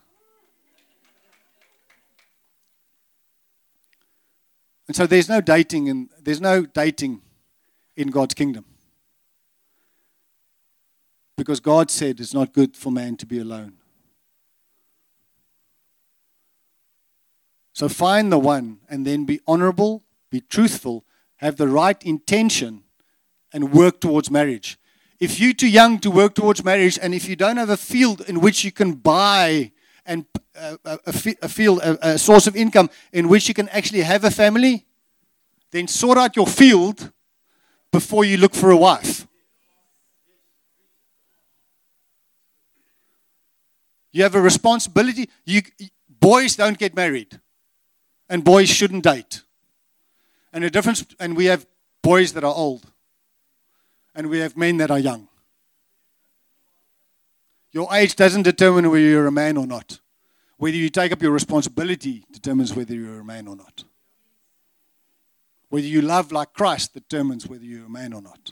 [4.87, 7.23] And so there's no dating, and there's no dating
[7.97, 8.68] in God's kingdom.
[11.39, 13.75] Because God said it's not good for man to be alone.
[17.73, 21.05] So find the one and then be honorable, be truthful,
[21.37, 22.83] have the right intention,
[23.53, 24.81] and work towards marriage.
[25.21, 28.21] If you're too young to work towards marriage, and if you don't have a field
[28.23, 29.71] in which you can buy
[30.05, 30.27] and
[30.61, 34.25] uh, a, a, field, a, a source of income in which you can actually have
[34.25, 34.87] a family,
[35.71, 37.13] then sort out your field
[37.93, 39.29] before you look for a wife.
[44.19, 45.31] You have a responsibility.
[45.45, 45.63] You,
[46.19, 47.39] boys don't get married,
[48.29, 49.43] and boys shouldn't date.
[50.53, 51.65] And a difference, and we have
[52.03, 52.85] boys that are old,
[54.17, 55.29] and we have men that are young.
[57.71, 60.01] Your age doesn't determine whether you're a man or not.
[60.57, 63.85] Whether you take up your responsibility determines whether you're a man or not.
[65.69, 68.51] Whether you love like Christ determines whether you're a man or not.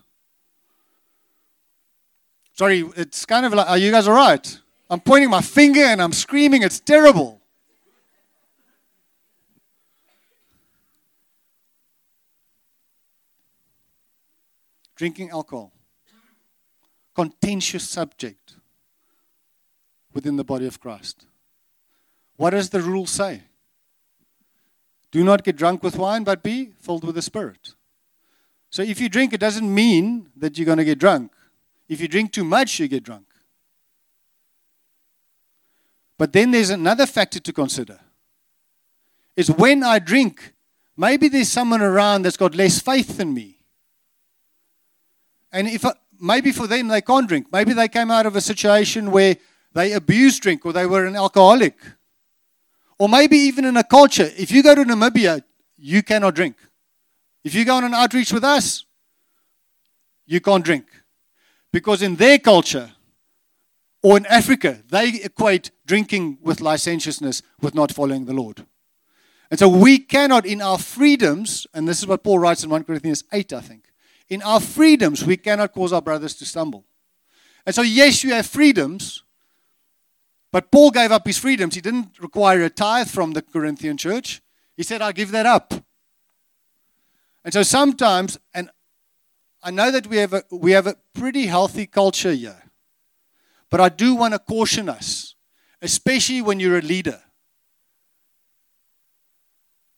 [2.52, 4.60] Sorry, it's kind of like, are you guys all right?
[4.88, 6.62] I'm pointing my finger and I'm screaming.
[6.62, 7.40] It's terrible.
[14.94, 15.72] Drinking alcohol,
[17.14, 18.54] contentious subject
[20.14, 21.26] within the body of Christ.
[22.36, 23.42] What does the rule say?
[25.10, 27.74] Do not get drunk with wine, but be filled with the Spirit.
[28.70, 31.32] So if you drink, it doesn't mean that you're going to get drunk.
[31.88, 33.26] If you drink too much, you get drunk.
[36.18, 38.00] But then there's another factor to consider.
[39.36, 40.54] Is when I drink,
[40.96, 43.58] maybe there's someone around that's got less faith than me.
[45.52, 47.48] And if I, maybe for them they can't drink.
[47.52, 49.36] Maybe they came out of a situation where
[49.74, 51.76] they abused drink or they were an alcoholic.
[52.98, 55.42] Or maybe even in a culture, if you go to Namibia,
[55.76, 56.56] you cannot drink.
[57.44, 58.86] If you go on an outreach with us,
[60.26, 60.86] you can't drink.
[61.72, 62.90] Because in their culture,
[64.06, 68.64] Or in Africa, they equate drinking with licentiousness with not following the Lord.
[69.50, 72.84] And so we cannot, in our freedoms, and this is what Paul writes in 1
[72.84, 73.86] Corinthians 8, I think,
[74.28, 76.84] in our freedoms, we cannot cause our brothers to stumble.
[77.66, 79.24] And so, yes, you have freedoms,
[80.52, 81.74] but Paul gave up his freedoms.
[81.74, 84.40] He didn't require a tithe from the Corinthian church.
[84.76, 85.74] He said, I give that up.
[87.44, 88.70] And so sometimes, and
[89.64, 92.62] I know that we have a, we have a pretty healthy culture here,
[93.70, 95.34] but I do want to caution us,
[95.82, 97.20] especially when you're a leader.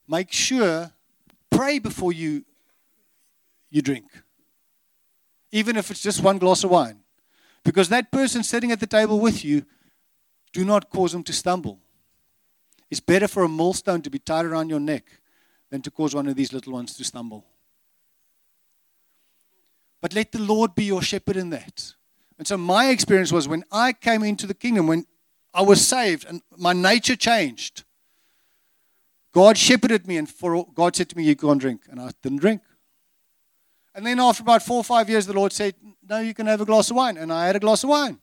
[0.06, 0.90] Make sure,
[1.50, 2.44] pray before you,
[3.70, 4.06] you drink,
[5.52, 7.00] even if it's just one glass of wine.
[7.62, 9.64] Because that person sitting at the table with you,
[10.52, 11.78] do not cause them to stumble.
[12.90, 15.04] It's better for a millstone to be tied around your neck
[15.68, 17.44] than to cause one of these little ones to stumble.
[20.00, 21.92] But let the Lord be your shepherd in that.
[22.38, 25.06] And so my experience was when I came into the kingdom, when
[25.52, 27.82] I was saved and my nature changed,
[29.32, 31.82] God shepherded me, and for God said to me, You can't drink.
[31.90, 32.62] And I didn't drink.
[33.94, 35.74] And then after about four or five years, the Lord said,
[36.08, 37.16] No, you can have a glass of wine.
[37.16, 38.18] And I had a glass of wine.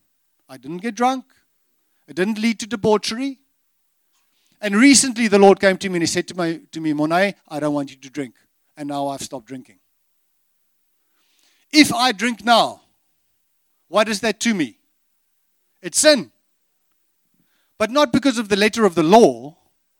[0.47, 1.25] I didn't get drunk.
[2.07, 3.39] It didn't lead to debauchery.
[4.61, 7.11] And recently the Lord came to me and he said to, my, to me, Morne,
[7.11, 8.35] I don't want you to drink.
[8.77, 9.79] And now I've stopped drinking.
[11.71, 12.81] If I drink now,
[13.87, 14.77] what is that to me?
[15.81, 16.31] It's sin.
[17.77, 19.57] But not because of the letter of the law,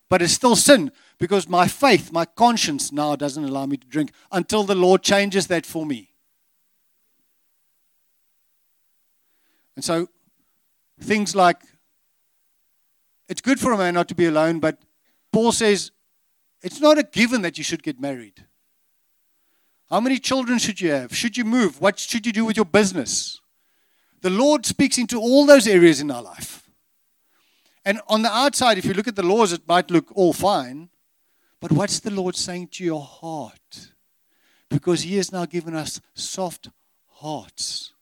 [0.08, 4.12] but it's still sin because my faith, my conscience now doesn't allow me to drink
[4.32, 6.10] until the Lord changes that for me.
[9.74, 10.08] And so
[11.00, 11.58] things like
[13.28, 14.78] it's good for a man not to be alone, but
[15.32, 15.90] Paul says
[16.62, 18.44] it's not a given that you should get married.
[19.90, 21.14] How many children should you have?
[21.14, 21.80] Should you move?
[21.80, 23.40] What should you do with your business?
[24.20, 26.68] The Lord speaks into all those areas in our life.
[27.84, 30.88] And on the outside, if you look at the laws, it might look all fine.
[31.60, 33.92] But what's the Lord saying to your heart?
[34.68, 36.68] Because He has now given us soft
[37.12, 37.92] hearts.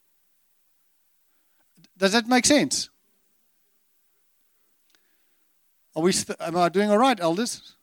[1.96, 2.88] Does that make sense?
[5.94, 7.74] Are we st- am I doing all right, elders?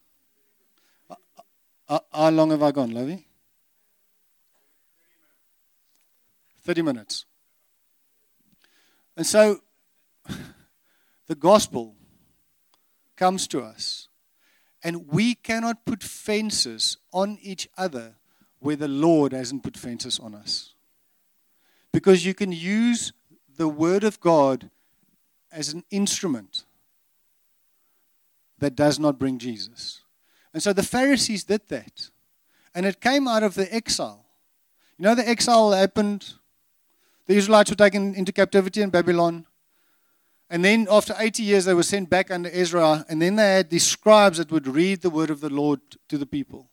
[1.88, 3.26] How long have I gone, Lovey?
[6.64, 7.26] 30 minutes.
[9.22, 9.62] And so
[11.28, 11.94] the gospel
[13.16, 14.08] comes to us,
[14.84, 18.16] and we cannot put fences on each other
[18.62, 20.74] where the Lord hasn't put fences on us.
[21.92, 23.14] Because you can use
[23.58, 24.72] the Word of God
[25.52, 26.64] as an instrument
[28.58, 30.02] that does not bring Jesus.
[30.52, 32.10] And so the Pharisees did that.
[32.74, 34.26] And it came out of the exile.
[34.98, 36.34] You know, the exile happened,
[37.32, 39.46] the Israelites were taken into captivity in Babylon.
[40.50, 43.06] And then after 80 years, they were sent back under Ezra.
[43.08, 46.18] And then they had these scribes that would read the word of the Lord to
[46.18, 46.70] the people.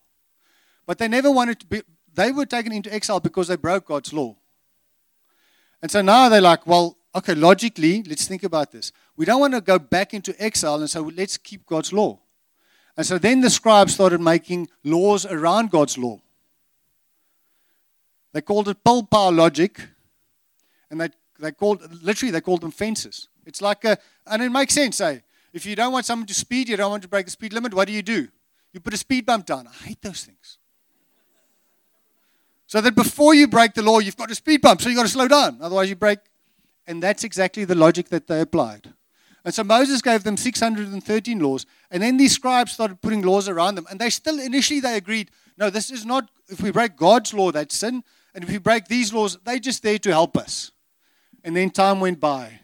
[0.85, 4.13] But they never wanted to be, they were taken into exile because they broke God's
[4.13, 4.35] law.
[5.81, 8.91] And so now they're like, well, okay, logically, let's think about this.
[9.17, 12.19] We don't want to go back into exile, and so let's keep God's law.
[12.97, 16.19] And so then the scribes started making laws around God's law.
[18.33, 19.81] They called it power logic,
[20.91, 23.29] and they, they called literally they called them fences.
[23.47, 25.21] It's like a, and it makes sense, eh?
[25.53, 27.73] If you don't want someone to speed, you don't want to break the speed limit,
[27.73, 28.29] what do you do?
[28.73, 29.67] You put a speed bump down.
[29.67, 30.59] I hate those things.
[32.67, 35.05] So that before you break the law, you've got a speed bump, so you've got
[35.05, 35.59] to slow down.
[35.63, 36.19] Otherwise, you break
[36.89, 38.95] and that's exactly the logic that they applied.
[39.45, 43.77] And so Moses gave them 613 laws, and then these scribes started putting laws around
[43.77, 43.87] them.
[43.91, 47.53] And they still, initially, they agreed, no, this is not, if we break God's law,
[47.53, 48.03] that's sin.
[48.35, 50.73] And if we break these laws, they're just there to help us.
[51.45, 52.61] And then time went by.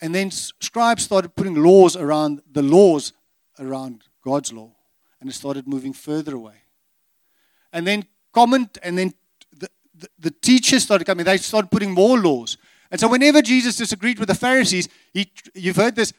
[0.00, 3.12] And then scribes started putting laws around the laws
[3.58, 4.72] around God's law.
[5.20, 6.62] And it started moving further away.
[7.72, 9.14] And then comment, and then
[9.56, 11.24] the, the, the teachers started coming.
[11.24, 12.56] They started putting more laws.
[12.90, 16.12] And so, whenever Jesus disagreed with the Pharisees, he, you've heard this,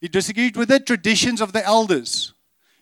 [0.00, 2.32] he disagreed with the traditions of the elders.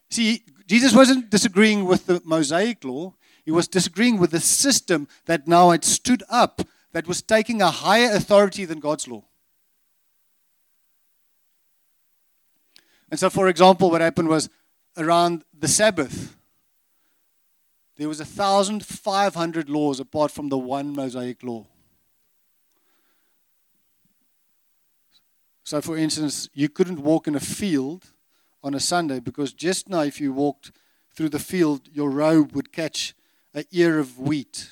[0.09, 3.15] See, Jesus wasn't disagreeing with the Mosaic law,
[3.45, 6.63] he was disagreeing with the system that now had stood up
[6.95, 9.25] that was taking a higher authority than God's law.
[13.11, 14.49] And so, for example, what happened was
[14.97, 16.37] around the Sabbath,
[17.97, 21.67] there was 1,500 laws apart from the one Mosaic law.
[25.65, 28.05] So, for instance, you couldn't walk in a field
[28.63, 30.71] on a Sunday because just now, if you walked
[31.13, 33.15] through the field, your robe would catch
[33.53, 34.69] an ear of wheat.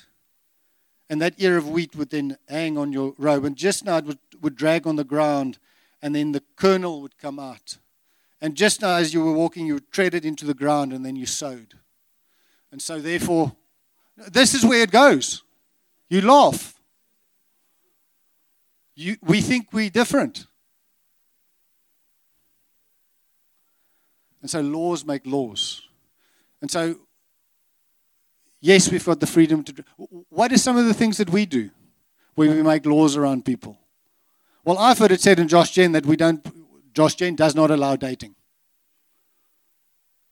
[1.09, 3.45] And that ear of wheat would then hang on your robe.
[3.45, 5.57] And just now, it would, would drag on the ground,
[6.01, 7.77] and then the kernel would come out.
[8.41, 11.05] And just now, as you were walking, you would tread it into the ground, and
[11.05, 11.75] then you sowed.
[12.71, 13.55] And so, therefore,
[14.15, 15.43] this is where it goes.
[16.09, 16.79] You laugh.
[18.95, 20.47] You, we think we're different.
[24.41, 25.81] And so laws make laws.
[26.61, 26.97] And so,
[28.63, 29.83] yes, we've got the freedom to.
[30.29, 31.69] What are some of the things that we do
[32.33, 33.77] where we make laws around people?
[34.63, 36.41] Well, I've heard it said in Josh Gen that we don't,
[36.93, 38.35] Josh Gen does not allow dating.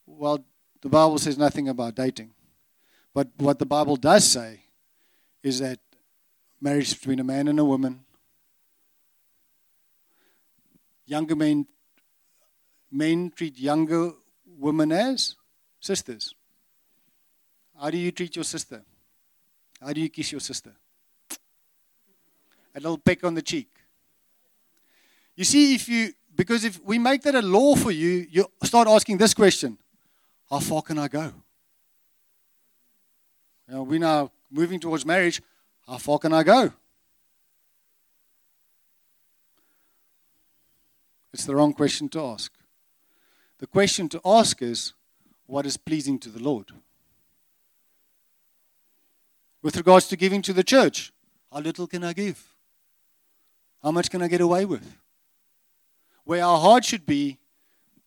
[0.08, 0.44] Well,
[0.82, 2.32] the Bible says nothing about dating.
[3.14, 4.62] But what the Bible does say
[5.44, 5.80] is that
[6.62, 8.06] marriage between a man and a woman,
[11.06, 11.68] younger men
[12.92, 14.12] men treat younger
[14.46, 15.36] women as
[15.80, 16.36] sisters.
[17.82, 18.84] How do you treat your sister?
[19.82, 20.72] How do you kiss your sister?
[22.76, 23.70] A little peck on the cheek.
[25.36, 28.88] You see, if you, because if we make that a law for you, you start
[28.88, 29.80] asking this question
[30.48, 31.34] How far can I go?
[33.68, 35.42] Know, we're now moving towards marriage.
[35.88, 36.72] How far can I go?
[41.34, 42.52] It's the wrong question to ask.
[43.58, 44.94] The question to ask is
[45.48, 46.74] what is pleasing to the Lord?
[49.62, 51.12] With regards to giving to the church,
[51.52, 52.44] how little can I give?
[53.84, 54.98] How much can I get away with?
[56.24, 57.38] Where our heart should be,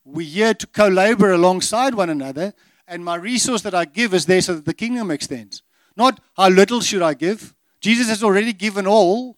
[0.04, 2.54] we're here to co labor alongside one another,
[2.86, 5.62] and my resource that I give is there so that the kingdom extends.
[5.96, 7.54] Not how little should I give.
[7.80, 9.36] Jesus has already given all.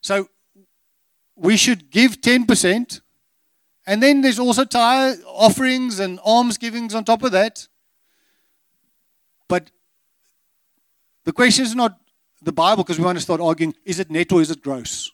[0.00, 0.28] So
[1.36, 3.00] we should give 10%
[3.86, 7.66] and then there's also tithe offerings and alms givings on top of that.
[9.48, 9.70] But
[11.24, 11.98] the question is not
[12.42, 15.12] the Bible because we want to start arguing is it net or is it gross?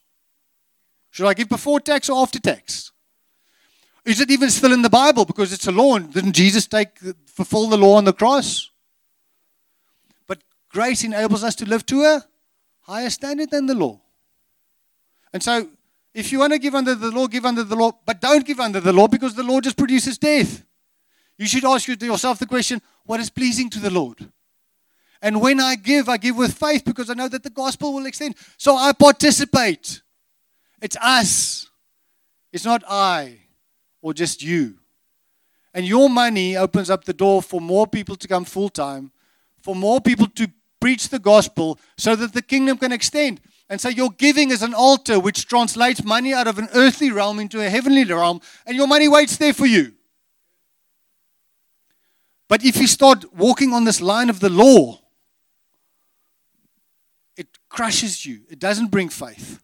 [1.11, 2.93] Should I give before tax or after tax?
[4.05, 5.99] Is it even still in the Bible because it's a law?
[5.99, 8.71] Didn't Jesus take fulfill the law on the cross?
[10.27, 10.39] But
[10.71, 12.25] grace enables us to live to a
[12.81, 14.01] higher standard than the law.
[15.33, 15.69] And so
[16.15, 18.61] if you want to give under the law, give under the law, but don't give
[18.61, 20.65] under the law because the law just produces death.
[21.37, 24.31] You should ask yourself the question what is pleasing to the Lord?
[25.21, 28.07] And when I give, I give with faith because I know that the gospel will
[28.07, 28.37] extend.
[28.57, 30.03] So I participate.
[30.81, 31.69] It's us,
[32.53, 33.41] it's not I
[34.01, 34.79] or just you.
[35.75, 39.11] And your money opens up the door for more people to come full time,
[39.61, 40.49] for more people to
[40.81, 43.41] preach the gospel so that the kingdom can extend.
[43.69, 47.39] And so your giving is an altar which translates money out of an earthly realm
[47.39, 49.93] into a heavenly realm, and your money waits there for you.
[52.49, 55.01] But if you start walking on this line of the law,
[57.69, 58.41] crushes you.
[58.49, 59.62] It doesn't bring faith,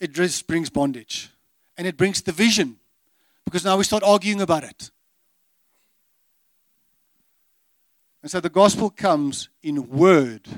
[0.00, 1.30] it just brings bondage.
[1.78, 2.78] And it brings division
[3.44, 4.90] because now we start arguing about it.
[8.22, 10.48] And so the gospel comes in word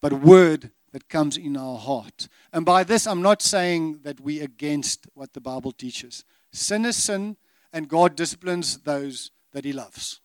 [0.00, 2.28] but word that comes in our heart.
[2.52, 6.24] And by this, I'm not saying that we against what the Bible teaches.
[6.52, 7.36] Sin is sin,
[7.72, 10.20] and God disciplines those that He loves.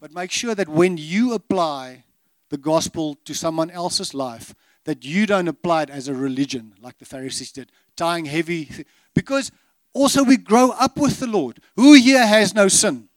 [0.00, 2.04] But make sure that when you apply
[2.50, 6.98] the gospel to someone else's life, that you don't apply it as a religion like
[6.98, 8.68] the Pharisees did, tying heavy.
[9.14, 9.50] Because
[9.92, 11.60] also we grow up with the Lord.
[11.76, 13.08] Who here has no sin?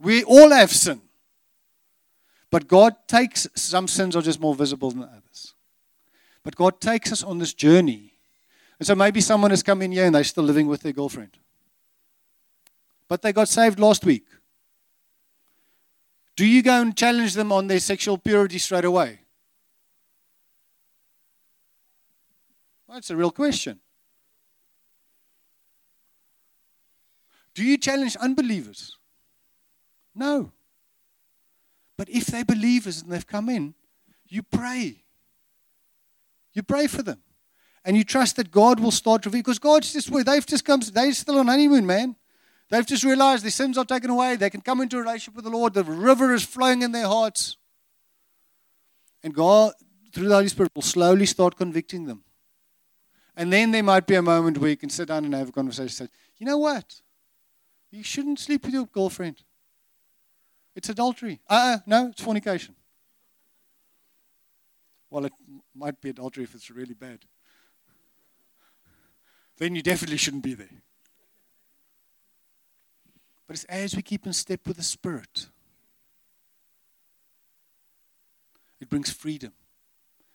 [0.00, 1.00] We all have sin.
[2.50, 5.54] But God takes, some sins are just more visible than others.
[6.42, 8.12] But God takes us on this journey.
[8.78, 11.36] And so maybe someone has come in here and they're still living with their girlfriend.
[13.08, 14.26] But they got saved last week.
[16.36, 19.20] Do you go and challenge them on their sexual purity straight away?
[22.86, 23.80] Well, that's a real question.
[27.54, 28.98] Do you challenge unbelievers?
[30.14, 30.52] No.
[31.96, 33.74] But if they're believers and they've come in,
[34.28, 35.02] you pray.
[36.52, 37.22] You pray for them.
[37.82, 39.42] And you trust that God will start revealing.
[39.42, 42.16] Because God's just, where they've just come, they're still on honeymoon, man.
[42.68, 44.36] They've just realized their sins are taken away.
[44.36, 45.74] They can come into a relationship with the Lord.
[45.74, 47.56] The river is flowing in their hearts.
[49.22, 49.72] And God,
[50.12, 52.24] through the Holy Spirit, will slowly start convicting them.
[53.36, 55.52] And then there might be a moment where you can sit down and have a
[55.52, 55.88] conversation.
[55.88, 56.08] Say,
[56.38, 57.00] you know what?
[57.90, 59.42] You shouldn't sleep with your girlfriend.
[60.74, 61.40] It's adultery.
[61.48, 62.74] Uh uh no, it's fornication.
[65.08, 65.32] Well, it
[65.74, 67.20] might be adultery if it's really bad.
[69.58, 70.82] Then you definitely shouldn't be there.
[73.46, 75.46] But it's as we keep in step with the Spirit,
[78.80, 79.52] it brings freedom.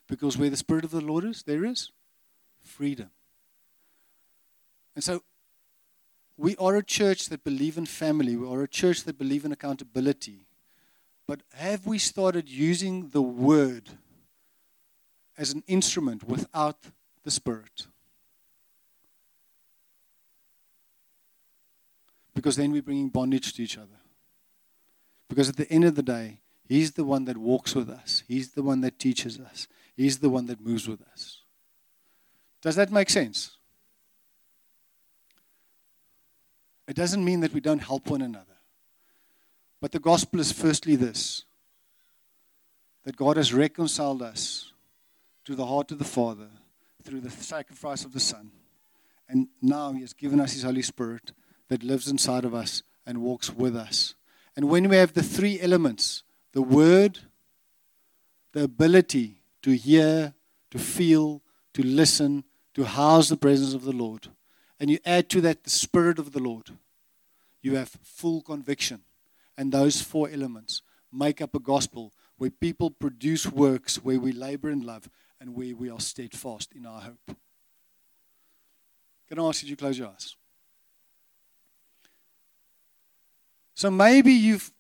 [0.08, 1.92] Because where the Spirit of the Lord is, there is
[2.62, 3.10] freedom.
[4.96, 5.24] And so
[6.38, 8.36] we are a church that believe in family.
[8.36, 10.48] We are a church that believe in accountability.
[11.28, 13.90] But have we started using the word
[15.38, 16.78] as an instrument without
[17.24, 17.88] the Spirit?
[22.42, 24.00] Because then we're bringing bondage to each other.
[25.30, 28.54] Because at the end of the day, He's the one that walks with us, He's
[28.54, 31.44] the one that teaches us, He's the one that moves with us.
[32.64, 33.58] Does that make sense?
[36.88, 38.58] It doesn't mean that we don't help one another.
[39.80, 41.44] But the gospel is firstly this
[43.04, 44.74] that God has reconciled us
[45.46, 46.50] to the heart of the Father
[47.04, 48.50] through the sacrifice of the Son.
[49.30, 51.34] And now He has given us His Holy Spirit
[51.72, 54.14] that lives inside of us and walks with us.
[54.58, 57.20] And when we have the three elements the Word,
[58.52, 60.34] the ability to hear,
[60.72, 61.42] to feel,
[61.74, 62.44] to listen,
[62.74, 64.28] to house the presence of the Lord,
[64.82, 66.72] and you add to that the Spirit of the Lord,
[67.62, 69.04] you have full conviction.
[69.58, 74.70] And those four elements make up a gospel where people produce works, where we labor
[74.70, 75.08] in love,
[75.40, 77.38] and where we are steadfast in our hope.
[79.30, 80.36] Can I ask you to close your eyes?
[83.82, 84.72] So maybe you've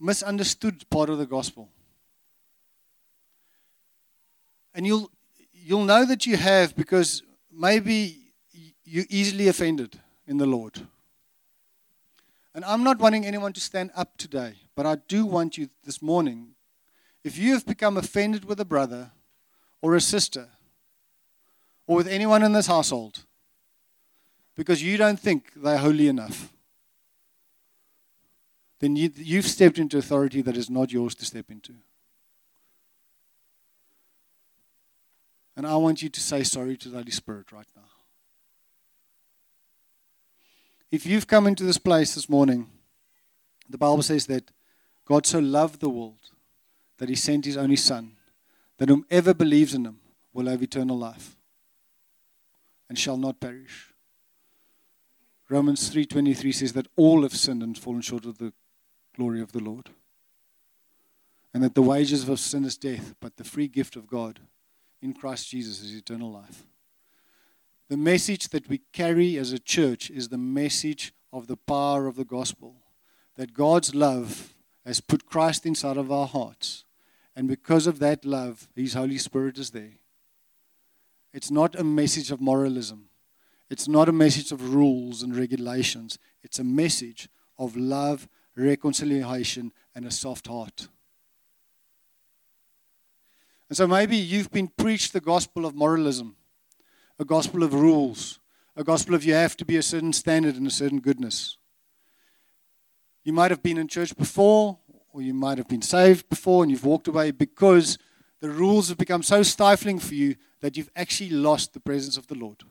[0.00, 1.68] misunderstood part of the gospel.
[4.74, 5.10] And you'll,
[5.52, 7.22] you'll know that you have because
[7.52, 8.32] maybe
[8.86, 10.80] you're easily offended in the Lord.
[12.54, 16.00] And I'm not wanting anyone to stand up today, but I do want you this
[16.00, 16.54] morning.
[17.22, 19.10] If you have become offended with a brother
[19.82, 20.48] or a sister
[21.86, 23.26] or with anyone in this household
[24.56, 26.54] because you don't think they're holy enough,
[28.86, 31.72] then you, you've stepped into authority that is not yours to step into.
[35.56, 37.82] And I want you to say sorry to the Holy Spirit right now.
[40.92, 42.70] If you've come into this place this morning,
[43.68, 44.52] the Bible says that
[45.04, 46.30] God so loved the world
[46.98, 48.12] that he sent his only Son,
[48.78, 49.98] that whomever believes in him
[50.32, 51.34] will have eternal life
[52.88, 53.92] and shall not perish.
[55.48, 58.52] Romans 3:23 says that all have sinned and fallen short of the
[59.16, 59.90] glory of the Lord.
[61.54, 64.40] And that the wages of sin is death, but the free gift of God
[65.00, 66.66] in Christ Jesus is eternal life.
[67.88, 72.16] The message that we carry as a church is the message of the power of
[72.16, 72.76] the gospel.
[73.36, 74.54] That God's love
[74.84, 76.84] has put Christ inside of our hearts.
[77.34, 79.98] And because of that love, His Holy Spirit is there.
[81.32, 83.08] It's not a message of moralism.
[83.68, 86.18] It's not a message of rules and regulations.
[86.42, 90.88] It's a message of love reconciliation, and a soft heart.
[93.68, 96.36] And so maybe you've been preached the gospel of moralism,
[97.18, 98.38] a gospel of rules,
[98.76, 101.56] a gospel of you have to be a certain standard and a certain goodness.
[103.24, 104.78] You might have been in church before,
[105.12, 107.98] or you might have been saved before, and you've walked away because
[108.40, 112.26] the rules have become so stifling for you that you've actually lost the presence of
[112.28, 112.62] the Lord.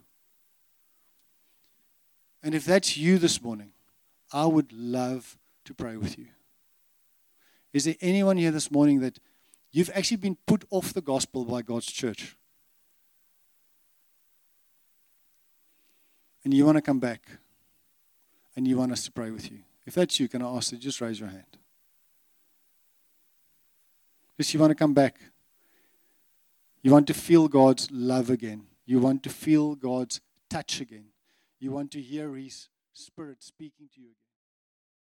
[2.43, 3.71] And if that's you this morning,
[4.31, 6.27] I would love to pray with you.
[7.73, 9.19] Is there anyone here this morning that
[9.71, 12.35] you've actually been put off the gospel by God's church?
[16.43, 17.27] And you want to come back
[18.55, 19.59] and you want us to pray with you.
[19.85, 21.57] If that's you, can I ask you just raise your hand?
[24.37, 25.17] Just you want to come back.
[26.81, 28.67] You want to feel God's love again.
[28.85, 31.07] You want to feel God's touch again.
[31.59, 34.24] You want to hear His Spirit speaking to you again.